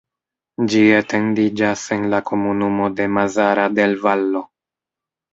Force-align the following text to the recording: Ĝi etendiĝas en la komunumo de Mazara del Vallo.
Ĝi 0.71 0.79
etendiĝas 0.99 1.83
en 1.95 2.07
la 2.13 2.21
komunumo 2.29 2.87
de 3.01 3.07
Mazara 3.19 3.67
del 3.81 3.93
Vallo. 4.07 4.43